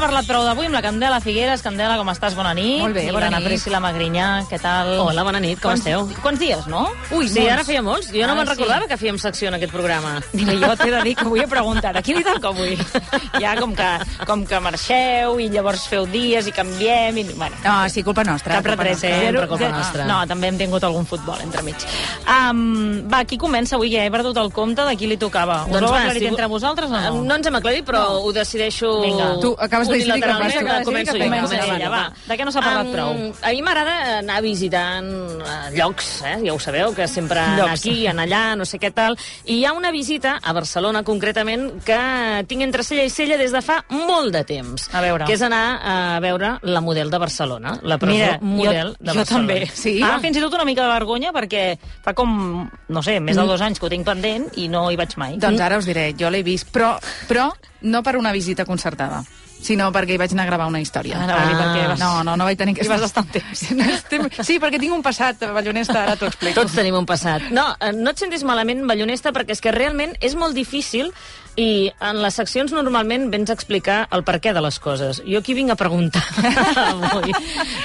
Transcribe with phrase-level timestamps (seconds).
[0.00, 1.60] S'ha parlat prou d'avui amb la Candela Figueres.
[1.60, 2.32] Candela, com estàs?
[2.36, 2.80] Bona nit.
[2.80, 3.48] Molt bé, I bona l'Anna nit.
[3.50, 4.94] Priscila Magrinyà, què tal?
[5.02, 6.06] Hola, bona nit, com quants, esteu?
[6.22, 6.86] Quants dies, no?
[7.12, 7.52] Ui, Sí, molts.
[7.52, 8.08] ara feia molts.
[8.08, 8.52] Jo no Ara me'n sí.
[8.54, 10.14] recordava que fèiem secció en aquest programa.
[10.32, 12.78] Digue, jo t'he de dir que avui he preguntat a quin li toca avui?
[13.40, 13.90] Ja com que,
[14.26, 17.24] com que marxeu i llavors feu dies i canviem i...
[17.34, 18.54] Bueno, No, sí, culpa nostra.
[18.62, 18.94] cap nostra.
[18.96, 20.04] Sempre culpa zero- nostra.
[20.06, 21.76] No, també hem tingut algun futbol entre mig.
[22.26, 23.90] Um, va, qui comença avui?
[23.92, 25.64] Ja he perdut el compte de qui li tocava.
[25.68, 27.22] Us ho heu va, aclarit si- entre vosaltres o no?
[27.24, 28.18] No ens hem aclarit, però no.
[28.24, 29.36] ho decideixo Vinga.
[29.40, 30.66] Tu acabes que unilateralment, tu.
[30.66, 31.24] que començo jo.
[31.24, 32.02] Comença ella, jo, va.
[32.26, 33.12] De què no s'ha parlat prou?
[33.42, 35.10] A mi m'agrada anar visitant
[35.40, 36.36] eh, llocs, eh?
[36.44, 37.80] ja ho sabeu, que sempre anar Llocs.
[37.80, 39.16] aquí, anar allà, no sé què tal.
[39.44, 41.98] I hi ha una visita a Barcelona, concretament, que
[42.48, 44.88] tinc entre cella i cella des de fa molt de temps.
[44.94, 45.26] A veure.
[45.26, 49.12] Que és anar a veure la model de Barcelona, la presó Mira, model jo, de
[49.12, 49.46] jo Barcelona.
[49.46, 49.70] també.
[49.74, 50.00] Sí?
[50.02, 51.64] Ah, fins i tot una mica de vergonya perquè
[52.04, 54.96] fa com, no sé, més de dos anys que ho tinc pendent i no hi
[55.00, 55.36] vaig mai.
[55.40, 56.94] Doncs ara us diré, jo l'he vist, però,
[57.28, 57.50] però
[57.82, 59.22] no per una visita concertada
[59.62, 61.18] sinó perquè hi vaig anar a gravar una història.
[61.20, 61.60] Ah, dir Ah.
[61.60, 61.98] perquè vas...
[62.00, 62.76] No, no, no vaig tenir...
[62.80, 63.66] Hi vas estar un temps.
[64.46, 66.60] Sí, perquè tinc un passat ballonesta, ara t'ho explico.
[66.62, 67.50] Tots tenim un passat.
[67.54, 71.12] No, eh, no et sentis malament, ballonesta, perquè és que realment és molt difícil
[71.60, 75.20] i en les seccions normalment vens a explicar el per què de les coses.
[75.26, 76.22] Jo aquí vinc a preguntar
[76.86, 77.34] avui,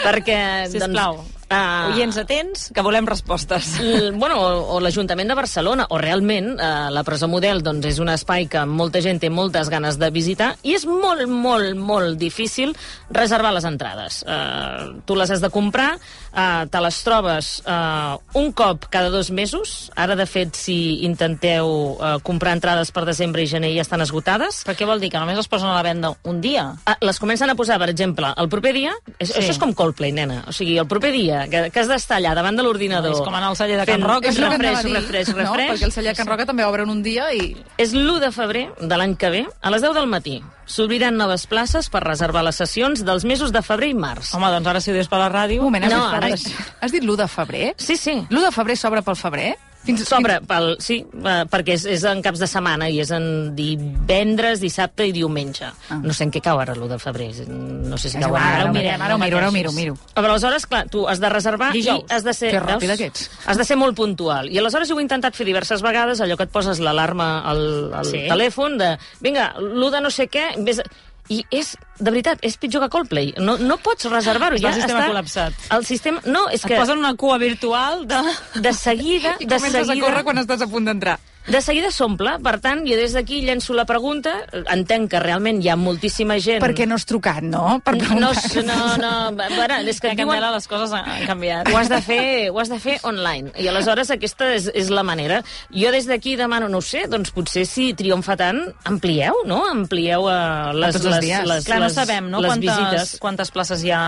[0.06, 0.38] perquè...
[0.72, 3.80] Sisplau, doncs, ah, oients atents, que volem respostes.
[3.80, 8.00] l- bueno, o, o l'Ajuntament de Barcelona, o realment eh, la presó model doncs, és
[8.00, 12.18] un espai que molta gent té moltes ganes de visitar i és molt, molt, molt
[12.22, 12.76] difícil
[13.10, 14.24] reservar les entrades.
[14.28, 15.96] Eh, tu les has de comprar,
[16.34, 19.92] eh, te les trobes eh, un cop cada dos mesos.
[19.96, 24.64] Ara, de fet, si intenteu eh, comprar entrades per desembre i gener ja estan esgotades.
[24.66, 25.12] Però què vol dir?
[25.14, 26.68] Que només es posen a la venda un dia?
[26.86, 28.94] Ah, les comencen a posar, per exemple, el proper dia...
[29.20, 29.32] Sí.
[29.40, 30.42] Això és com Coldplay, nena.
[30.50, 33.14] O sigui, el proper dia que, que has d'estar allà davant de l'ordinador...
[33.14, 34.94] És com anar al celler de Can Roca, És refresh, a dir.
[34.96, 35.70] refresh, No, refresh.
[35.76, 37.52] perquè el celler Can Roca també obren un dia i...
[37.82, 40.40] És l'1 de febrer de l'any que ve, a les 10 del matí.
[40.66, 44.32] S'obriran noves places per reservar les sessions dels mesos de febrer i març.
[44.34, 45.62] Home, doncs ara si ho dius per la ràdio...
[45.62, 47.68] Un moment, has, No, dit, ara- has dit l'1 de febrer?
[47.78, 48.16] Sí, sí.
[48.30, 49.52] L'1 de febrer s'obre pel febrer?
[49.86, 53.54] Fins, Sobre, pel, sí, eh, perquè és, és en caps de setmana i és en
[53.56, 55.68] divendres, dissabte i diumenge.
[55.90, 56.00] Ah.
[56.02, 57.28] No sé en què cau ara l'1 de febrer.
[57.48, 58.62] No sé si cau ara.
[58.62, 59.96] ara ho mirem, ara ho miro, ara ho miro, miro.
[60.16, 62.04] Però aleshores, clar, tu has de reservar Dijous.
[62.10, 62.52] i has de ser...
[62.56, 63.30] Que ràpida que ets.
[63.46, 64.50] Has de ser molt puntual.
[64.52, 67.66] I aleshores jo ho he intentat fer diverses vegades, allò que et poses l'alarma al,
[67.94, 68.26] al Sí.
[68.30, 70.82] telèfon de, vinga, l'1 de no sé què, vés...
[71.26, 73.34] a-" I és, de veritat, és pitjor que Coldplay.
[73.42, 74.60] No, no pots reservar-ho.
[74.62, 75.12] Ja el sistema està...
[75.12, 75.70] col·lapsat.
[75.78, 76.22] El sistema...
[76.26, 78.22] No, és Et que posen una cua virtual de...
[78.62, 79.36] de seguida...
[79.44, 81.18] I de comences seguida, a córrer quan estàs a punt d'entrar.
[81.48, 84.32] De seguida s'omple, per tant, jo des d'aquí llenço la pregunta,
[84.74, 86.62] entenc que realment hi ha moltíssima gent...
[86.64, 87.80] Per què no has trucat, no?
[87.86, 88.32] Per no,
[88.66, 91.70] no, no, a veure, és que diuen, Candela, les coses han canviat.
[91.70, 93.54] ho has de fer, ho has de fer online.
[93.62, 95.42] I aleshores aquesta és, és la manera.
[95.76, 99.62] Jo des d'aquí demano, no ho sé, doncs potser si triomfa tant, amplieu, no?
[99.70, 101.46] Amplieu uh, les, les, dies.
[101.46, 102.42] les, Clar, no les, sabem, no?
[102.42, 103.16] les Quantes, visites.
[103.22, 104.02] quantes places hi ha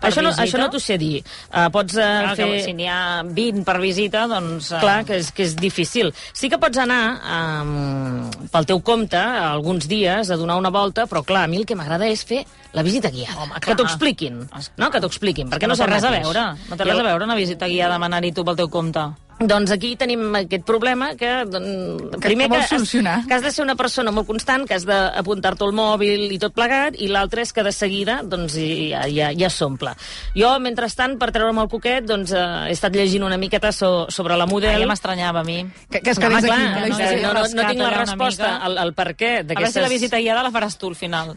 [0.00, 0.44] per Això no, visita?
[0.44, 1.22] això no t'ho sé dir.
[1.48, 2.50] Uh, pots uh, Clar, fer...
[2.52, 4.70] que si n'hi ha 20 per visita, doncs...
[4.76, 6.12] eh, Clar, que és, que és difícil.
[6.36, 11.22] Sí que pots anar um, pel teu compte alguns dies a donar una volta, però
[11.26, 12.42] clar, a mi el que m'agrada és fer
[12.74, 13.38] la visita guiada.
[13.44, 14.40] Home, que t'ho expliquin.
[14.80, 16.48] No, que t'ho expliquin, perquè no, no, té res a veure.
[16.66, 19.06] No té res a veure una visita guiada demanar-hi tu pel teu compte.
[19.38, 23.62] Doncs aquí tenim aquest problema que, doncs, Que- primer que has- que has de ser
[23.66, 27.52] una persona molt constant, que has d'apuntar-te al mòbil i tot plegat, i l'altre és
[27.52, 29.92] que de seguida doncs, ja, ja, ja s'omple.
[30.34, 34.38] Jo, mentrestant, per treure'm el coquet, doncs, eh, he estat llegint una miqueta so, sobre
[34.38, 34.80] la Ah, model.
[34.80, 35.66] ja m'estranyava a mi.
[35.90, 36.46] Que, que es quedés aquí.
[36.46, 39.70] clar, no, no, no, no rescat tinc la resposta al, al per què A veure
[39.70, 41.36] si la visita guiada la faràs tu al final.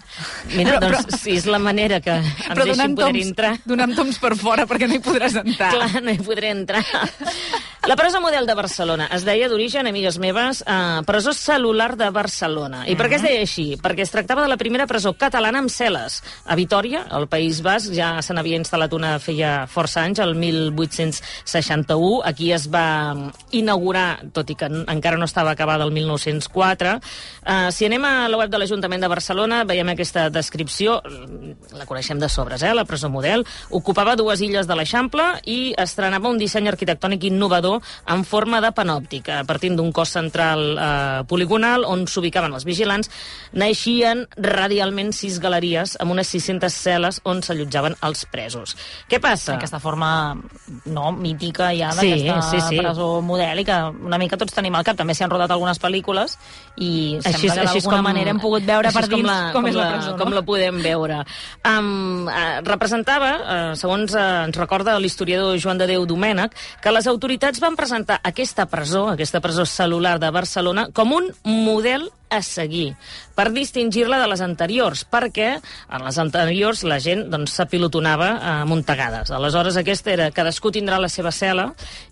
[0.55, 2.23] Mira, Però- doncs, si és la manera que em
[2.55, 3.57] Però deixin poder toms, entrar...
[3.65, 5.71] donant toms per fora, perquè no hi podràs entrar.
[5.73, 6.85] Clar, no hi podré entrar.
[7.89, 12.83] La presó model de Barcelona es deia d'origen, amigues meves, eh, presó cel·lular de Barcelona.
[12.85, 13.63] I per què es deia així?
[13.81, 16.19] Perquè es tractava de la primera presó catalana amb cel·les.
[16.45, 22.21] A Vitoria, al País Basc, ja se n'havia instal·lat una feia força anys, el 1861.
[22.29, 26.99] Aquí es va inaugurar, tot i que en- encara no estava acabada el 1904.
[27.43, 31.01] Eh, si anem a la web de l'Ajuntament de Barcelona, veiem aquesta descripció,
[31.73, 32.71] la coneixem de sobres, eh?
[32.75, 37.78] la presó model, ocupava dues illes de l'Eixample i estrenava un disseny arquitectònic innovador
[38.09, 43.11] en forma de panòptica, partint d'un cos central eh, poligonal on s'ubicaven els vigilants,
[43.53, 48.75] naixien radialment sis galeries amb unes 600 cel·les on s'allotjaven els presos.
[49.09, 49.55] Què passa?
[49.57, 50.11] Aquesta forma
[50.85, 52.79] no, mítica ja Sí, d'aquesta sí, sí.
[52.79, 54.97] presó modèlica, una mica tots tenim al cap.
[54.99, 56.35] També s'hi han rodat algunes pel·lícules
[56.77, 59.29] i sembla Així, que així és d'alguna manera hem pogut veure per és com dins
[59.29, 60.37] la, com, com és la, la, presó, com no?
[60.39, 61.19] la podem veure.
[61.67, 67.09] Um, uh, representava, uh, segons uh, ens recorda l'historiador Joan de Déu Domènec, que les
[67.11, 72.93] autoritats van presentar aquesta presó, aquesta presó cel·lular de Barcelona, com un model a seguir,
[73.35, 79.31] per distingir-la de les anteriors, perquè en les anteriors la gent doncs, s'apilotonava a muntegades.
[79.31, 81.69] Aleshores, aquesta era cadascú tindrà la seva cel·la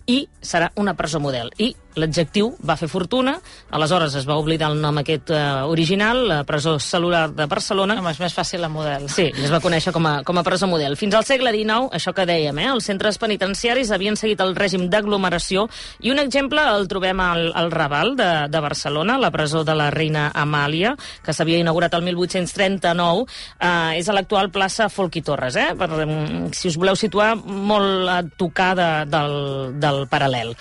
[0.08, 1.52] i serà una presó model.
[1.60, 3.34] I l'adjectiu va fer fortuna,
[3.74, 8.12] aleshores es va oblidar el nom aquest eh, original, la presó cel·lular de Barcelona, Home,
[8.14, 9.08] és més fàcil la model.
[9.12, 10.96] Sí, i es va conèixer com a, com a presó model.
[10.96, 14.88] Fins al segle XIX, això que dèiem, eh, els centres penitenciaris havien seguit el règim
[14.88, 15.66] d'aglomeració
[16.00, 19.90] i un exemple el trobem al, al Raval de, de Barcelona, la presó de la
[19.90, 20.94] reina Amàlia,
[21.24, 23.26] que s'havia inaugurat el 1839,
[23.60, 27.34] eh, és a l'actual plaça Folc i Torres, eh, per, mm, si us voleu situar
[27.36, 29.34] molt a tocar de, del,
[29.80, 30.54] del paral·lel.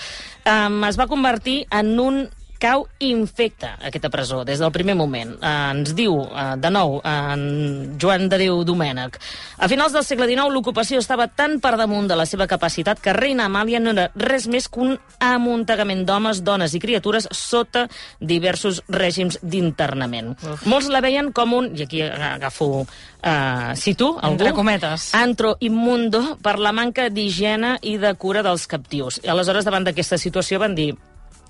[0.48, 2.30] Um, es va convertir en un
[2.60, 5.36] cau infecta aquesta presó des del primer moment.
[5.42, 9.20] Eh, ens diu, eh, de nou, en Joan de Déu Domènec,
[9.58, 13.14] a finals del segle XIX l'ocupació estava tan per damunt de la seva capacitat que
[13.14, 17.88] Reina Amàlia no era res més que un amuntegament d'homes, dones i criatures sota
[18.20, 20.36] diversos règims d'internament.
[20.66, 22.86] Molts la veien com un, i aquí agafo,
[23.22, 25.14] eh, cito, algú, Entre cometes.
[25.16, 29.22] antro immundo per la manca d'higiene i de cura dels captius.
[29.24, 30.96] I aleshores, davant d'aquesta situació, van dir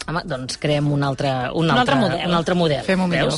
[0.07, 2.27] Home, doncs creem un altre, un, Un altre model.
[2.29, 2.83] Un altre model.
[2.87, 3.33] Fem-ho millor.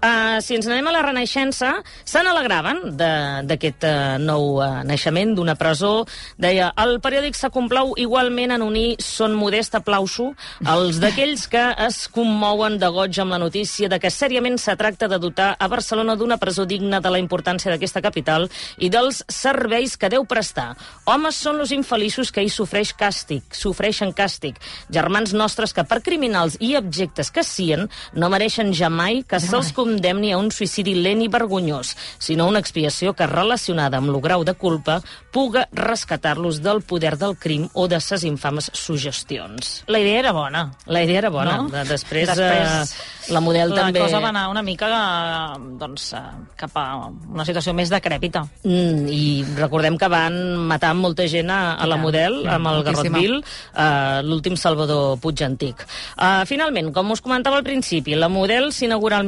[0.00, 1.74] Uh, si ens anem a la Renaixença,
[2.08, 6.06] se n'alegraven de- d'aquest uh, nou uh, naixement d'una presó.
[6.40, 10.30] Deia, el periòdic s'acomplau igualment en unir son modest aplauso
[10.64, 15.06] als d'aquells que es commouen de goig amb la notícia de que sèriament se tracta
[15.06, 18.48] de dotar a Barcelona d'una presó digna de la importància d'aquesta capital
[18.78, 20.78] i dels serveis que deu prestar.
[21.04, 24.56] Homes són los infeliços que hi sofreix càstig, sofreixen càstig.
[24.88, 27.84] Germans nostres que per criminals i objectes que sien
[28.16, 29.89] no mereixen jamai que se'ls condemni
[30.32, 34.54] a un suïcidi lent i vergonyós, sinó una expiació que relacionada amb el grau de
[34.54, 35.00] culpa
[35.32, 39.84] puga rescatar-los del poder del crim o de ses infames sugestions.
[39.86, 40.72] La idea era bona.
[40.86, 41.56] La idea era bona.
[41.56, 41.68] No?
[41.68, 42.92] De- Després, Després,
[43.28, 44.00] eh, la model la també...
[44.00, 46.22] cosa va anar una mica eh, doncs, eh,
[46.56, 48.44] cap a una situació més decrèpita.
[48.64, 52.66] Mm, I recordem que van matar molta gent a, a la Ja, model, ja, amb
[52.66, 52.82] el.
[52.90, 53.40] Garrotville,
[53.74, 55.84] uh, l'últim Salvador Puig Antic.
[56.16, 59.24] Uh, finalment, com us comentava al principi, la model s'inaugura el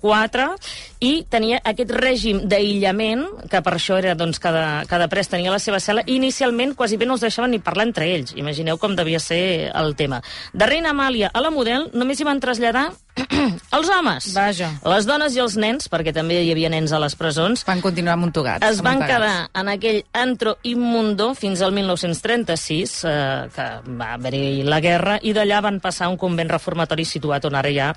[0.00, 0.56] 1904
[1.02, 5.58] i tenia aquest règim d'aïllament, que per això era, doncs, cada, cada pres tenia la
[5.58, 8.34] seva cel·la, i inicialment quasi bé no els deixaven ni parlar entre ells.
[8.38, 10.22] Imagineu com devia ser el tema.
[10.54, 12.92] De Reina Amàlia a la model només hi van traslladar
[13.76, 14.30] els homes.
[14.36, 14.70] Vaja.
[14.88, 18.14] Les dones i els nens, perquè també hi havia nens a les presons, Van continuar
[18.14, 18.64] amuntugats.
[18.70, 23.68] es van quedar en aquell antro immundo fins al 1936, eh, que
[23.98, 27.70] va haver-hi la guerra, i d'allà van passar a un convent reformatori situat on ara
[27.70, 27.92] hi ha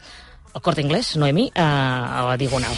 [0.56, 2.72] el Corte Inglés, Noemi, eh, a la Diagonal.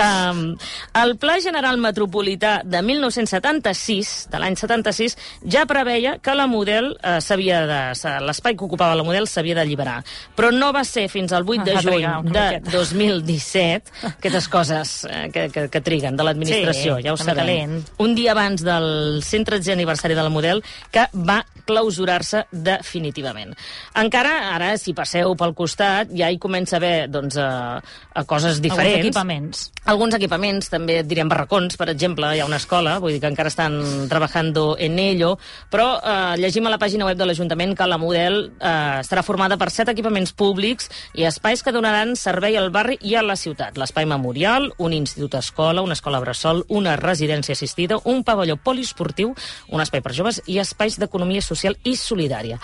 [0.00, 0.56] Um,
[0.96, 5.16] el Pla General Metropolità de 1976, de l'any 76,
[5.52, 7.80] ja preveia que la model eh, s'havia de...
[8.24, 9.98] l'espai que ocupava la model s'havia d'alliberar.
[10.38, 12.72] Però no va ser fins al 8 de Va juny de miqueta.
[12.72, 17.44] 2017, aquestes coses eh, que, que, que triguen de l'administració, Sí, ja ho sabem.
[17.46, 17.90] lent.
[18.00, 23.52] Un dia abans del 113è aniversari de la model, que va clausurar-se definitivament.
[24.00, 28.56] Encara, ara, si passeu pel costat, ja hi comença a haver doncs, a, a coses
[28.56, 28.98] Alguns diferents.
[29.00, 29.64] equipaments.
[29.90, 33.30] Alguns equipaments, també et direm barracons, per exemple, hi ha una escola, vull dir que
[33.30, 35.34] encara estan trabajando en ello,
[35.70, 39.58] però eh, llegim a la pàgina web de l'Ajuntament que la model eh, estarà formada
[39.60, 43.78] per set equipaments públics i espais que donaran servei al barri i a la ciutat.
[43.80, 49.34] L'espai memorial, un institut escola, una escola bressol, una residència assistida, un pavelló poliesportiu,
[49.68, 52.60] un espai per joves i espais d'economia social i solidària.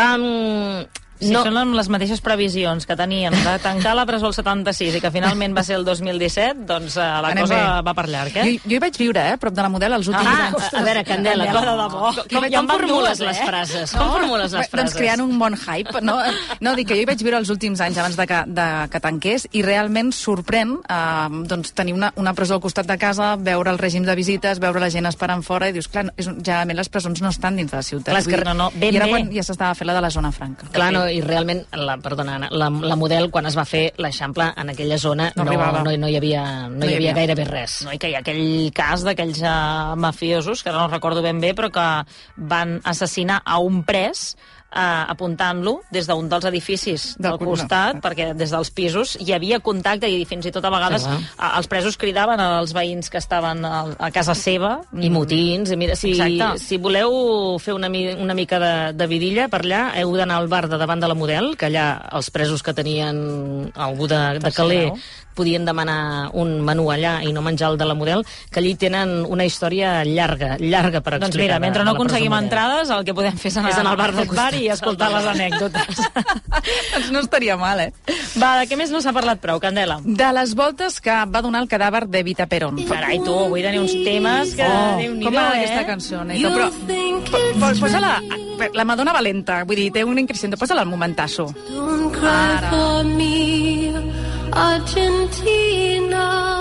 [0.00, 0.84] Um,
[1.24, 1.42] Si no.
[1.46, 5.54] són les mateixes previsions que tenien de tancar la presó el 76 i que finalment
[5.56, 7.82] va ser el 2017, doncs eh, la Anem cosa bé.
[7.88, 8.44] va per llarg, eh?
[8.44, 10.68] Jo, jo hi vaig viure, eh, prop de la model, els últims Ah, anys.
[10.74, 12.12] a veure, Candela, com, de debò.
[12.14, 13.26] com, com, van formules eh?
[13.26, 13.92] les frases?
[13.92, 14.84] Com formules les Bé, frases?
[14.84, 16.18] Doncs creant un bon hype, no?
[16.60, 19.00] No, dic que jo hi vaig viure els últims anys abans de que, de que
[19.00, 23.70] tanqués i realment sorprèn eh, doncs, tenir una, una presó al costat de casa, veure
[23.70, 26.88] el règim de visites, veure la gent esperant fora i dius, clar, és, generalment les
[26.88, 28.12] presons no estan dins de la ciutat.
[28.14, 29.12] Clar, que no, no, ben I era bé.
[29.16, 30.66] quan ja s'estava fent la de la zona franca.
[30.72, 34.48] Clar, no, i realment, la, perdona, Anna, la, la model, quan es va fer l'Eixample
[34.60, 37.14] en aquella zona, No no, no, no, hi havia, no, No hi hi havia havia.
[37.20, 37.78] gairebé res.
[37.86, 41.40] No, i que hi ha aquell cas d'aquells uh, mafiosos, que ara no recordo ben
[41.42, 41.86] bé, però que
[42.36, 44.34] van assassinar a un pres
[44.74, 48.00] eh, apuntant-lo des d'un dels edificis Del del costat, no.
[48.04, 51.50] perquè des dels pisos hi havia contacte i fins i tot a vegades Sí, eh,
[51.56, 54.80] els presos cridaven als veïns que estaven a, a casa seva.
[55.00, 56.58] I motins, i mira, si, Exacte.
[56.62, 60.48] si voleu fer una, mi- una mica de, de vidilla per allà, heu d'anar al
[60.48, 64.52] bar de davant de la Model, que allà els presos que tenien algú de, de
[64.52, 64.98] caler grau.
[65.34, 69.24] Podien demanar un menú allà i no menjar el de la Model, que allí tenen
[69.26, 71.58] una història llarga, llarga per Doncs explicar.
[71.58, 74.12] mira, mentre no aconseguim entrades, el que podem fer és anar, És anar al bar
[74.14, 76.00] del bar i escoltar les anècdotes.
[76.94, 77.90] doncs no estaria mal, eh?
[78.40, 79.98] Va, de què més no s'ha parlat prou, Candela?
[80.04, 82.78] De les voltes que va donar el cadàver de Vita Perón.
[82.88, 84.64] Carai, tu, avui teniu uns temes que...
[84.66, 85.64] Oh, Déu-n'hi-do, com m'agrada eh?
[85.64, 86.70] aquesta cançó, Neito, però...
[87.30, 88.18] po- po- Posa-la...
[88.72, 90.54] La Madonna Valenta, vull dir, té un increscendo.
[90.56, 91.48] Posa-la al momentasso.
[91.74, 93.90] Don't cry for me,
[94.56, 96.53] Argentina.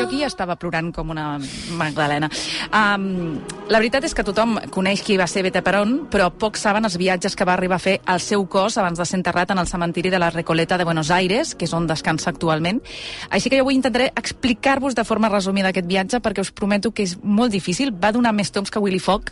[0.00, 1.34] Jo aquí estava plorant com una
[1.76, 2.30] magdalena.
[2.72, 3.34] Um,
[3.68, 6.96] la veritat és que tothom coneix qui va ser Vita Perón, però pocs saben els
[6.96, 9.68] viatges que va arribar a fer al seu cos abans de ser enterrat en el
[9.68, 12.80] cementiri de la Recoleta de Buenos Aires, que és on descansa actualment.
[13.28, 17.04] Així que jo avui intentaré explicar-vos de forma resumida aquest viatge, perquè us prometo que
[17.04, 17.92] és molt difícil.
[17.92, 19.28] Va donar més toms que Willy Fogg.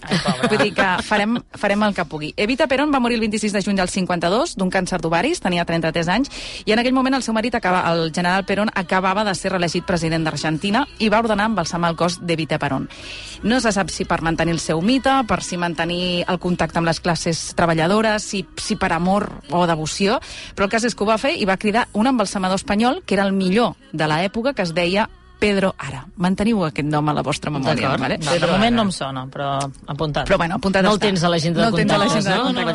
[0.50, 2.34] Vull dir que farem, farem el que pugui.
[2.36, 6.12] Evita Perón va morir el 26 de juny del 52 d'un càncer d'ovaris, tenia 33
[6.12, 6.30] anys,
[6.66, 9.88] i en aquell moment el seu marit, acaba, el general Perón, acabava de ser reelegit
[9.88, 10.57] president d'Argentina
[10.98, 12.88] i va ordenar embalsamar el cos d'Evita Perón.
[13.42, 16.88] No se sap si per mantenir el seu mite, per si mantenir el contacte amb
[16.88, 20.18] les classes treballadores, si, si per amor o devoció,
[20.54, 23.14] però el cas és que ho va fer i va cridar un embalsamador espanyol que
[23.14, 25.08] era el millor de l'època, que es deia
[25.38, 26.04] Pedro Ara.
[26.18, 27.92] Manteniu aquest nom a la vostra memòria.
[27.94, 28.00] D'acord.
[28.02, 28.18] Vale?
[28.18, 29.52] No, de moment no em sona, però
[29.86, 30.26] apuntat.
[30.26, 31.06] Però bueno, apuntat No el està.
[31.06, 32.42] tens a l'agenda de no el tens a contactes, no?
[32.42, 32.74] contactes,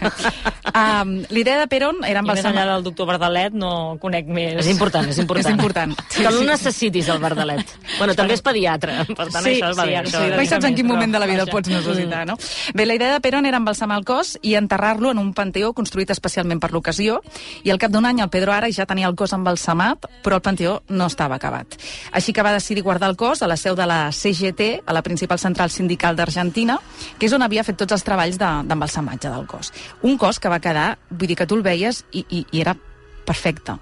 [0.00, 1.02] No, no?
[1.02, 2.52] um, L'idea de Perón era I més embalsamar...
[2.54, 4.54] enllà del doctor Bardalet no conec més.
[4.64, 5.46] És important, és important.
[5.46, 5.94] És important.
[6.08, 6.46] Sí, que no sí.
[6.46, 7.74] necessitis el Bardalet.
[7.98, 9.96] Bueno, també és pediatre, per tant Sí, això va sí, bé.
[10.00, 10.48] Això sí, va Mai bé.
[10.54, 12.38] saps en quin moment de la vida el pots necessitar, no?
[12.74, 16.10] Bé, la idea de Perón era embalsamar el cos i enterrar-lo en un panteó construït
[16.10, 17.20] especialment per l'ocasió,
[17.64, 20.42] i al cap d'un any el Pedro Ara ja tenia el cos embalsamat, però el
[20.42, 21.65] panteó no estava acabat.
[22.12, 25.02] Així que va decidir guardar el cos a la seu de la CGT, a la
[25.02, 26.78] principal central sindical d'Argentina,
[27.18, 29.72] que és on havia fet tots els treballs de- d'embalsamatge del cos.
[30.02, 32.76] Un cos que va quedar, vull dir que tu el veies i, i, i era
[33.24, 33.76] perfecte.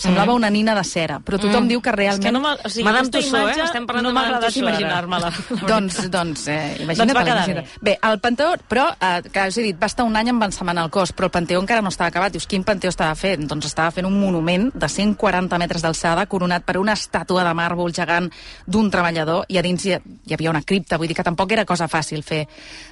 [0.00, 2.24] Semblava una nina de cera, però tothom diu que És realment...
[2.24, 3.64] que no o sigui, Madame Tussauds, eh?
[3.64, 5.30] Estem parlant no de m'ha Madame agradat imaginar-me-la.
[5.70, 6.98] Doncs, doncs, eh, imagina't.
[6.98, 7.68] Doncs va quedar imagina't.
[7.78, 7.90] bé.
[7.90, 10.90] Bé, el panteó, però, eh, que us he dit, va estar un any embalsamant el
[10.94, 12.34] cos, però el panteó encara no estava acabat.
[12.34, 13.46] Dius, quin panteó estava fent?
[13.50, 17.94] Doncs estava fent un monument de 140 metres d'alçada, coronat per una estàtua de màrbol
[17.94, 18.30] gegant
[18.66, 21.64] d'un treballador, i a dins hi, hi havia una cripta, vull dir que tampoc era
[21.68, 22.44] cosa fàcil fer,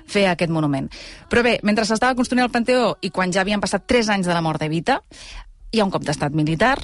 [0.07, 0.89] fer aquest monument.
[1.29, 4.37] Però bé, mentre s'estava construint el panteó i quan ja havien passat 3 anys de
[4.37, 5.01] la mort d'Evita,
[5.73, 6.77] hi ha un cop d'estat militar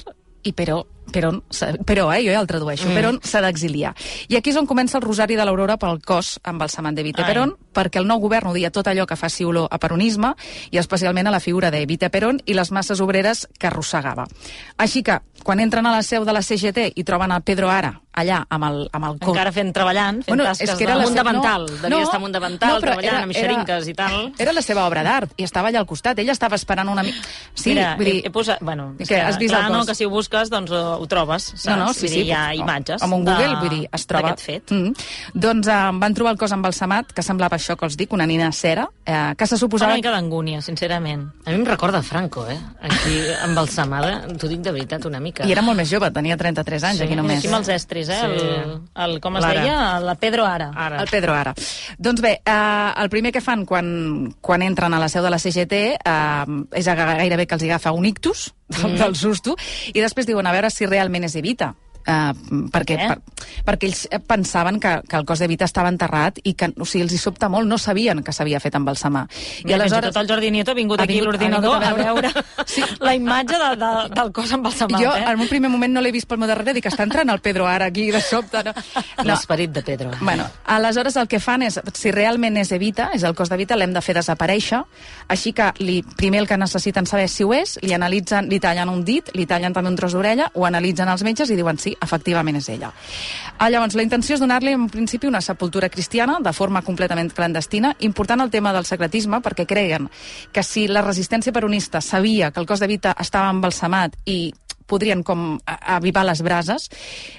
[0.49, 0.79] i però
[1.11, 1.41] Perón,
[1.85, 2.95] però, eh, jo ja el tradueixo, mm.
[2.97, 3.93] Perón s'ha d'exiliar.
[4.29, 7.33] I aquí és on comença el rosari de l'Aurora pel cos embalsamant d'Evita Ai.
[7.33, 10.33] Perón, perquè el nou govern odia tot allò que faci olor a peronisme,
[10.71, 14.27] i especialment a la figura d'Evita Perón i les masses obreres que arrossegava.
[14.77, 17.93] Així que, quan entren a la seu de la CGT i troben a Pedro Ara,
[18.19, 19.31] allà, amb el, amb el cos...
[19.31, 21.05] Encara fent treballant, fent Bueno, tasques és que era de...
[21.05, 23.35] Amb un seva- davantal, no, devia no, estar amb un davantal, no, treballant era- amb
[23.35, 24.17] era- xerinques i tal.
[24.39, 26.19] Era la seva obra d'art i estava allà al costat.
[26.19, 27.21] Ella estava esperant una mica...
[27.53, 28.15] Sí, Mira, vull dir...
[28.23, 28.59] he, he posat...
[28.65, 29.91] Bueno, que, has vist clar, el no, cos?
[29.93, 31.65] que si ho busques, doncs ho, trobes, saps?
[31.71, 32.15] No, no, sí, Vull sí.
[32.19, 34.29] dir, hi ha però- imatges Amb un Google, de- vull dir, es troba...
[34.33, 34.71] d'aquest fet.
[34.75, 34.93] Mm
[35.33, 38.51] Doncs eh, van trobar el cos embalsamat, que semblava això que els dic, una nina
[38.51, 39.95] cera, eh, que se Una suposava...
[39.95, 41.27] mica d'angúnia, sincerament.
[41.45, 42.57] A mi em recorda Franco, eh?
[42.81, 43.15] Aquí,
[43.45, 45.45] embalsamada, t'ho dic de veritat, una mica.
[45.47, 47.39] I era molt més jove, tenia 33 anys, aquí només.
[47.39, 48.19] Aquí amb els estris, eh?
[48.19, 48.45] Sí.
[48.49, 48.75] El,
[49.05, 49.99] el, com es deia?
[50.03, 50.71] La Pedro Ara.
[50.75, 51.01] Ara.
[51.03, 51.53] El Pedro Ara.
[51.97, 55.39] Doncs bé, eh, el primer que fan quan, quan entren a la seu de la
[55.39, 58.97] CGT eh, és a- gairebé que els agafa un ictus mm.
[59.01, 59.55] del susto
[59.93, 61.73] i després diuen a veure si realment és Evita.
[62.09, 62.31] Uh,
[62.73, 63.07] perquè, què?
[63.11, 66.87] per, perquè ells eh, pensaven que, que el cos d'Evita estava enterrat i que o
[66.87, 69.27] sigui, els hi sobta molt, no sabien que s'havia fet embalsamar.
[69.61, 70.09] I aleshores...
[70.09, 71.93] I tot el Jordi Nieto ha vingut Ha aquí a vingut- ha l'ordinador a a
[71.93, 72.45] veure, veure.
[72.69, 72.83] Sí.
[73.01, 75.23] la imatge de, de, del cos embalsamat, jo, eh?
[75.31, 77.67] en un primer moment no l'he vist pel meu darrere, dic, està entrant el Pedro
[77.69, 78.63] ara aquí de sobte.
[78.65, 78.73] No?
[78.73, 79.23] no.
[79.29, 80.11] L'esperit de Pedro.
[80.21, 83.93] Bueno, aleshores el que fan és, si realment és Evita, és el cos d'Evita, l'hem
[83.93, 84.81] de fer desaparèixer,
[85.29, 88.89] així que li, primer el que necessiten saber si ho és, li analitzen, li tallen
[88.89, 91.95] un dit, li tallen també un tros d'orella, ho analitzen els metges i diuen sí,
[92.01, 92.91] efectivament és ella.
[93.57, 97.95] Ah, llavors, la intenció és donar-li en principi una sepultura cristiana de forma completament clandestina,
[97.99, 100.09] important el tema del secretisme perquè creien
[100.51, 104.53] que si la resistència peronista sabia que el cos d'Evita estava embalsamat i
[104.89, 106.89] podrien com avivar les brases,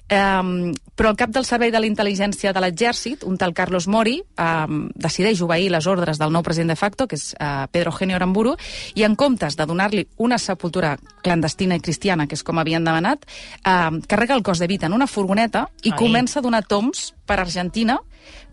[0.08, 4.20] eh, però el cap del servei de la intel·ligència de l'exèrcit, un tal Carlos Mori,
[4.22, 8.16] eh, decideix obeir les ordres del nou president de facto, que és eh, Pedro Genio
[8.20, 8.54] Aramburu,
[8.94, 13.26] i en comptes de donar-li una sepultura clandestina i cristiana, que és com havien demanat,
[13.64, 15.98] eh, carrega el cos de Vita en una furgoneta i Ai.
[15.98, 17.98] comença a donar toms per Argentina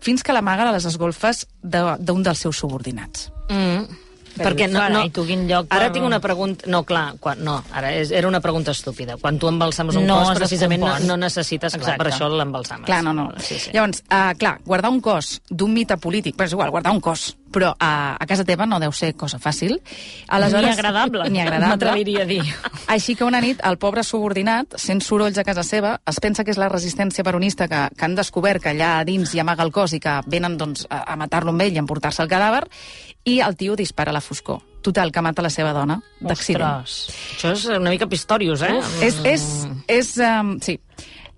[0.00, 3.30] fins que l'amaga a les esgolfes de- d'un dels seus subordinats.
[3.50, 4.07] Mm.
[4.36, 5.70] Perquè no, no, I tu quin lloc...
[5.74, 6.68] Ara tinc una pregunta...
[6.70, 9.16] No, clar, quan, no, ara és, era una pregunta estúpida.
[9.20, 11.98] Quan tu embalsames un No cos, precisament no, no necessites, clar, Exacte.
[12.02, 12.86] per això l'embalsames.
[12.86, 13.28] Clar, no, no.
[13.42, 13.72] Sí, sí.
[13.74, 17.30] Llavors, uh, clar, guardar un cos d'un mite polític, però és igual, guardar un cos,
[17.52, 19.78] però uh, a casa teva no deu ser cosa fàcil.
[20.68, 21.74] Ni agradable, Ni agradable.
[21.74, 22.42] m'atreviria a dir.
[22.86, 26.52] Així que una nit, el pobre subordinat, sent sorolls a casa seva, es pensa que
[26.54, 29.72] és la resistència peronista que, que han descobert que allà a dins hi amaga el
[29.72, 32.64] cos i que venen doncs, a, a matar-lo amb ell i a emportar-se el cadàver,
[33.28, 34.62] i el tio dispara a la foscor.
[34.82, 36.86] Total, que mata la seva dona d'accident.
[36.86, 38.76] Això és una mica pistorius, eh?
[39.04, 39.44] És, és,
[39.90, 40.78] és, um, sí.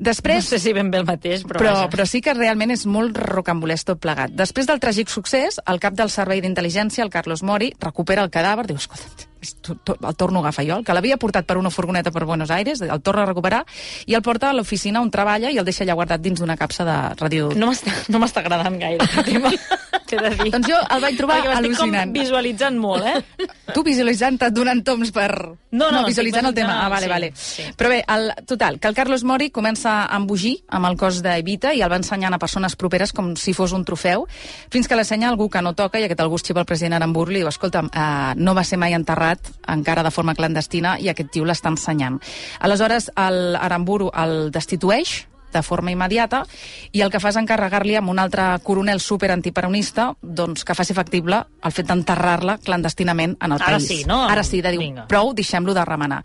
[0.01, 1.89] No Després, sé si ben bé el mateix, però, però, vaja.
[1.93, 4.33] però sí que realment és molt rocambolès tot plegat.
[4.33, 8.65] Després del tràgic succés, el cap del servei d'intel·ligència, el Carlos Mori, recupera el cadàver,
[8.71, 11.57] diu, escolta, és to, to, el torno a agafar jo, el que l'havia portat per
[11.59, 13.65] una furgoneta per Buenos Aires, el torna a recuperar,
[14.07, 16.85] i el porta a l'oficina on treballa i el deixa allà guardat dins d'una capsa
[16.85, 17.51] de ràdio...
[17.57, 19.53] No m'està no m'està agradant gaire aquest tema,
[20.11, 20.51] t'he de dir.
[20.53, 22.11] Doncs jo el vaig trobar Perquè al·lucinant.
[22.11, 23.47] com visualitzant molt, eh?
[23.75, 25.31] Tu visualitzant-te, donant toms per...
[25.71, 26.81] No, no, visualitzant el tema.
[26.83, 27.29] Ah, vale, sí, vale.
[27.39, 27.63] sí.
[27.79, 31.71] Però bé, el, total, que el Carlos Mori comença a embogir amb el cos d'Evita
[31.79, 34.27] i el va ensenyant a persones properes com si fos un trofeu,
[34.75, 37.31] fins que l'assenya algú que no toca i aquest algú es xiva el president Aramburu
[37.31, 39.30] i li diu, escolta'm, eh, no va ser mai enterrat
[39.69, 42.21] encara de forma clandestina i aquest tio l'està ensenyant.
[42.61, 46.45] Aleshores, el Aramburu el destitueix de forma immediata
[46.93, 50.95] i el que fa és encarregar-li amb un altre coronel super antiperonista doncs, que faci
[50.95, 53.89] factible el fet d'enterrar-la clandestinament en el Ara país.
[53.89, 54.23] sí, no?
[54.29, 55.09] Ara sí, de dir, Vinga.
[55.11, 56.23] prou, deixem-lo de remenar.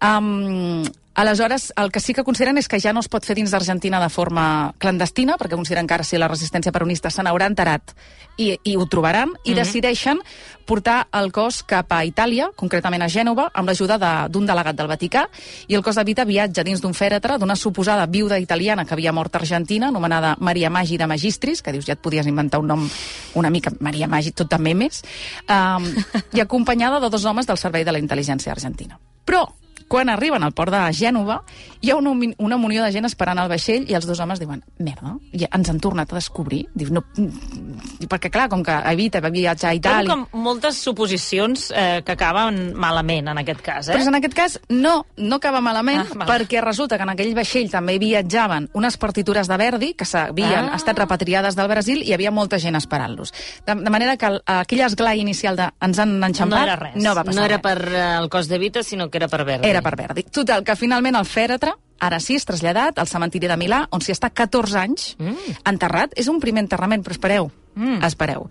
[0.00, 0.84] Um,
[1.20, 3.98] aleshores, el que sí que consideren és que ja no es pot fer dins d'Argentina
[4.00, 7.94] de forma clandestina, perquè consideren que ara sí la resistència peronista se n'haurà enterat
[8.40, 10.20] i, i ho trobaran, i decideixen
[10.64, 14.86] portar el cos cap a Itàlia, concretament a Gènova, amb l'ajuda de- d'un delegat del
[14.88, 15.26] Vaticà,
[15.68, 19.12] i el cos de Vita viatja dins d'un fèretre d'una suposada viuda italiana que havia
[19.12, 22.68] mort a Argentina, anomenada Maria Magi de Magistris, que dius, ja et podies inventar un
[22.68, 22.88] nom
[23.34, 25.02] una mica Maria Magi, tot també més,
[25.50, 25.84] um,
[26.32, 28.98] i acompanyada de dos homes del Servei de la Intel·ligència Argentina.
[29.24, 29.44] Però,
[29.90, 31.40] quan arriben al port de Gènova,
[31.82, 34.62] hi ha una, una munió de gent esperant al vaixell i els dos homes diuen,
[34.78, 36.68] merda, ja ens han tornat a descobrir.
[36.78, 40.14] Dius, no, mm, perquè clar, com que Evita viatjar a Itàlia...
[40.14, 43.96] Com moltes suposicions eh, que acaben malament, en aquest cas, eh?
[43.96, 46.28] Però en aquest cas no, no acaba malament, Ah, val.
[46.28, 50.76] perquè resulta que en aquell vaixell també viatjaven unes partitures de Verdi que s'havien Ah.
[50.76, 53.32] estat repatriades del Brasil i hi havia molta gent esperant-los.
[53.66, 56.94] De, de manera que el, aquell esglai inicial de ens han enxampat No era res.
[56.96, 57.62] no va passar No era res.
[57.62, 59.68] per eh, el cos de Vita, sinó que era per Verdi.
[59.68, 60.26] Era per Verdi.
[60.30, 64.14] Total, que finalment el fèretre ara sí és traslladat al cementiri de Milà, on s'hi
[64.14, 65.58] està 14 anys mm.
[65.68, 66.16] enterrat.
[66.16, 68.00] És un primer enterrament, però espereu, mm.
[68.06, 68.46] espereu.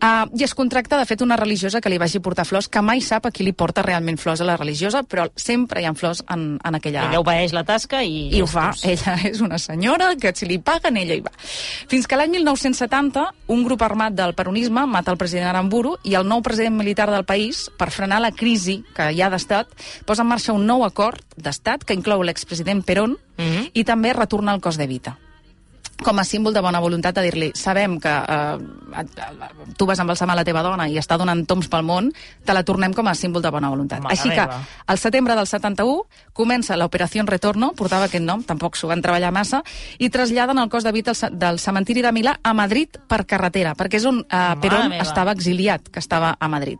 [0.00, 3.02] Uh, I es contracta, de fet, una religiosa que li vagi portar flors, que mai
[3.04, 6.22] sap a qui li porta realment flors a la religiosa, però sempre hi ha flors
[6.32, 7.08] en, en aquella...
[7.08, 8.28] Ella obeeix la tasca i...
[8.36, 8.70] I ho fa.
[8.92, 11.32] Ella és una senyora que si li paguen, ella hi va.
[11.90, 16.28] Fins que l'any 1970, un grup armat del peronisme mata el president Aramburu i el
[16.28, 19.72] nou president militar del país, per frenar la crisi que hi ha d'estat,
[20.06, 23.70] posa en marxa un nou acord d'estat que inclou l'expresident Perón Mhm.
[23.72, 25.18] i també retorna el cos de Vita
[26.02, 28.58] com a símbol de bona voluntat de dir-li sabem que eh,
[28.98, 29.06] eh,
[29.78, 32.12] tu vas embalsamar la teva dona i està donant toms pel món,
[32.44, 34.00] te la tornem com a símbol de bona voluntat.
[34.02, 34.60] Mare Així que, meva.
[34.86, 39.62] al setembre del 71, comença l'operació Retorno, portava aquest nom, tampoc s'ho van treballar massa,
[39.98, 43.96] i traslladen el cos de ce- del cementiri de Milà a Madrid per carretera, perquè
[43.96, 45.02] és on eh, Perón meva.
[45.02, 46.78] estava exiliat, que estava a Madrid.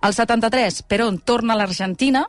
[0.00, 2.28] Al 73, Perón torna a l'Argentina,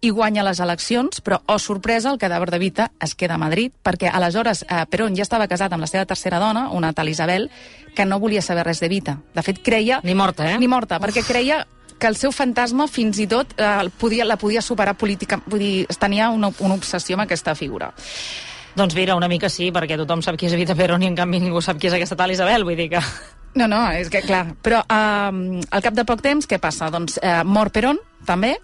[0.00, 3.72] i guanya les eleccions, però, oh sorpresa, el cadàver de Vita es queda a Madrid,
[3.82, 7.48] perquè aleshores eh, Perón ja estava casat amb la seva tercera dona, una tal Isabel,
[7.96, 9.18] que no volia saber res de Vita.
[9.34, 10.00] De fet, creia...
[10.04, 10.58] Ni morta, eh?
[10.60, 11.64] Ni morta, perquè creia
[11.98, 15.86] que el seu fantasma fins i tot eh, podia, la podia superar política, vull dir,
[15.98, 17.92] tenia una, una obsessió amb aquesta figura.
[18.76, 21.40] Doncs mira, una mica sí, perquè tothom sap qui és Evita Perón i en canvi
[21.40, 23.00] ningú sap qui és aquesta tal Isabel, vull dir que...
[23.56, 26.90] No, no, és que clar, però eh, al cap de poc temps què passa?
[26.92, 27.96] Doncs eh, mor Perón,
[28.28, 28.58] també,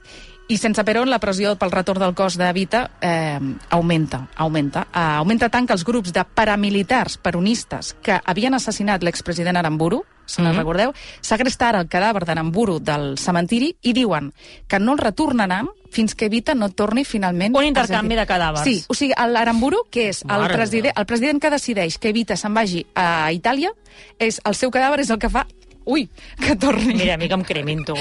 [0.53, 3.39] i sense Perón la pressió pel retorn del cos de Vita eh,
[3.73, 4.83] augmenta, augmenta.
[4.93, 10.43] Eh, augmenta tant que els grups de paramilitars peronistes que havien assassinat l'expresident Aramburu, si
[10.43, 10.59] no Mhm.
[10.59, 14.33] recordeu, segresta ara el cadàver d'Aramburu del cementiri i diuen
[14.69, 17.57] que no el retornaran fins que Vita no torni finalment...
[17.57, 18.65] Un intercanvi de cadàvers.
[18.65, 22.55] Sí, o sigui, l'Aramburu, que és el president, el president que decideix que Evita se'n
[22.55, 23.73] vagi a Itàlia,
[24.19, 25.47] és el seu cadàver és el que fa
[25.87, 26.09] ui,
[26.41, 26.95] que torni.
[26.95, 27.97] Mira, a mi que em cremin, tu.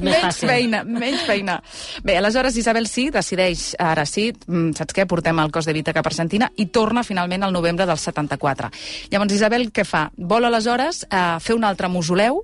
[0.00, 0.48] Menys fàcil.
[0.48, 1.58] feina, menys feina.
[2.04, 5.94] Bé, aleshores Isabel sí, decideix, ara sí, mm, saps què, portem el cos de Vita
[5.96, 8.70] cap a Argentina i torna finalment al novembre del 74.
[9.12, 10.06] Llavors Isabel què fa?
[10.16, 12.42] Vol aleshores eh, fer un altre mausoleu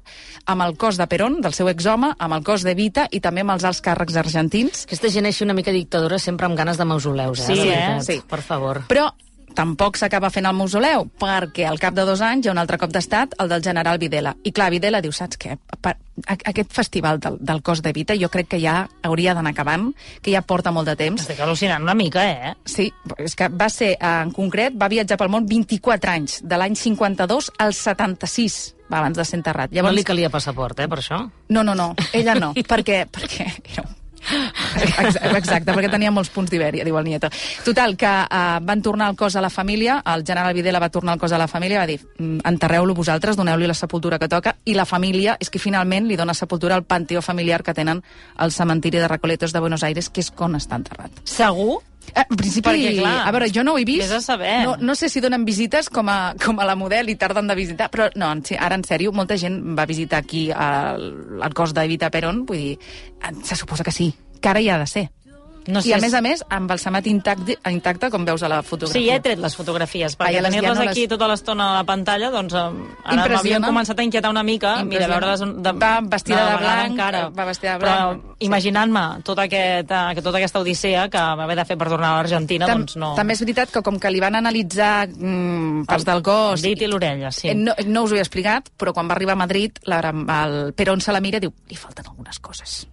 [0.50, 3.44] amb el cos de Perón, del seu exhome, amb el cos de Vita i també
[3.44, 6.84] amb els alts càrrecs argentins Aquesta gent així una mica dictadora sempre amb ganes de
[6.84, 7.54] mausoleus, eh?
[7.54, 7.98] Sí, eh?
[8.02, 8.16] Sí.
[8.28, 8.82] Per favor.
[8.90, 9.08] Però
[9.56, 12.78] tampoc s'acaba fent el mausoleu, perquè al cap de dos anys hi ha un altre
[12.80, 14.34] cop d'estat, el del general Videla.
[14.44, 15.56] I clar, Videla diu, saps què?
[15.80, 15.94] Per,
[16.26, 19.90] a, aquest festival del, del cos de Vita jo crec que ja hauria d'anar acabant,
[20.22, 21.24] que ja porta molt de temps.
[21.26, 22.54] Estic al·lucinant una mica, eh?
[22.64, 26.60] Sí, és que va ser, eh, en concret, va viatjar pel món 24 anys, de
[26.60, 28.60] l'any 52 al 76,
[28.90, 29.72] va, abans de ser enterrat.
[29.74, 31.22] No li calia passaport, eh, per això?
[31.48, 33.99] No, no, no, ella no, perquè, perquè era un
[35.40, 37.30] Exacte, perquè tenia molts punts d'Ibèria, diu el Nieto.
[37.64, 41.14] Total, que uh, van tornar el cos a la família, el general Videla va tornar
[41.14, 44.56] el cos a la família, va dir, "Mm, enterreu-lo vosaltres, doneu-li la sepultura que toca,
[44.64, 48.02] i la família és que finalment li dona sepultura al panteó familiar que tenen
[48.36, 51.10] al cementiri de Recoletos de Buenos Aires, que és on està enterrat.
[51.24, 51.82] Segur?
[52.14, 54.02] Eh, En principi, Perquè, clar, a veure, jo no ho he vist.
[54.02, 54.64] vés a saber.
[54.64, 57.54] No, no sé si donen visites com a, com a la model i tarden de
[57.54, 61.74] visitar, però no, en- ara en sèrio, molta gent va visitar aquí el, el cos
[61.74, 62.78] d'Evita Perón, vull dir,
[63.28, 65.10] en- se suposa que sí, que ara hi ha de ser.
[65.66, 68.62] No I a més a més, amb el semat intacte, intacte com veus a la
[68.62, 69.06] Sí, fotografia.
[69.12, 71.74] ja he tret les fotografies, perquè les- tenir-les ja no les- aquí tota l'estona a
[71.78, 74.82] la pantalla, doncs ara m'havien començat a inquietar una mica.
[74.84, 75.40] Mira, veure-les...
[75.40, 77.28] De, Va vestida de vegada blanc, encara.
[77.28, 78.44] va vestida de Però blanc, sí.
[78.46, 82.16] imaginant-me tota, aquest, eh, tota aquesta odissea que va haver de fer per tornar a
[82.22, 83.14] l'Argentina, Tam doncs no...
[83.14, 86.62] També és veritat que com que li van analitzar mm, parts del cos...
[86.62, 87.48] Dit i l'orella, sí.
[87.48, 90.72] Eh, No, no us ho he explicat, però quan va arribar a Madrid, la, el
[90.74, 92.86] Perón se la mira i diu, li falten algunes coses.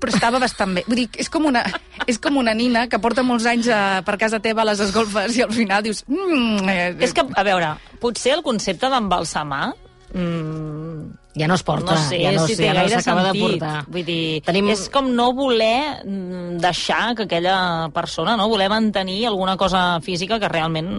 [0.00, 0.84] Però estava bastant bé.
[0.86, 1.62] Vull dir, és com una,
[2.06, 5.38] és com una nina que porta molts anys a, per casa teva a les esgolfes
[5.38, 6.04] i al final dius...
[6.08, 9.70] Mm, eh, És que, a veure, potser el concepte d'embalsamar...
[10.12, 13.84] Mm, Ja no es porta, no sé ja no, si ja no s'acaba de portar.
[13.92, 18.48] Vull dir, Tenim- és com no voler mm, deixar que aquella persona, no?
[18.48, 20.94] voler mantenir alguna cosa física que realment...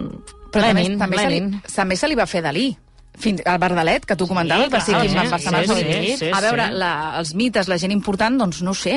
[0.48, 1.40] Però també, Lenin, també, se li,
[1.74, 2.70] també se li va fer Dalí.
[3.18, 5.74] Fins al Bardalet, que tu comentaves, Sí, si clar, aquí sí, van sí, passar sí,
[5.74, 6.74] sí, sí, sí, A veure, sí.
[6.78, 8.94] la, els mites, la gent important, doncs no ho sé,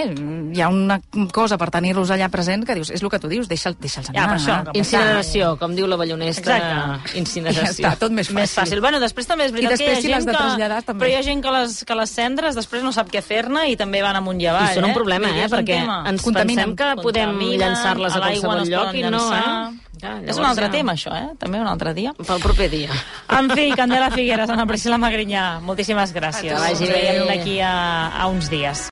[0.54, 1.00] hi ha una
[1.34, 4.12] cosa per tenir-los allà present que dius, és el que tu dius, deixa'ls deixa Ja,
[4.12, 4.28] anar.
[4.30, 6.58] per això, que Incineració, com diu la ballonesta.
[6.58, 7.18] Exacte.
[7.20, 7.64] Incineració.
[7.66, 8.40] Ja està, tot més fàcil.
[8.42, 8.82] Més fàcil.
[8.82, 10.82] Bueno, després també és veritat que si hi ha l'has gent de que...
[10.86, 11.06] també.
[11.06, 13.76] Però hi ha gent que les, que les cendres després no sap què fer-ne i
[13.76, 14.94] també van amunt i avall, I són un eh?
[14.94, 15.46] problema, eh?
[15.50, 16.76] un Perquè ens Contaminen.
[16.76, 19.88] pensem que podem llançar-les a l'aigua qualsevol lloc i no, eh?
[20.02, 21.36] Ja, és un altre ja- tema, això, eh?
[21.38, 22.12] També un altre dia.
[22.18, 22.90] Pel proper dia.
[23.38, 26.52] En fi, Candela Figueres, Ana Priscila Magrinyà, moltíssimes gràcies.
[26.52, 27.74] Que vagi Ens veiem d'aquí a,
[28.18, 28.90] a uns dies.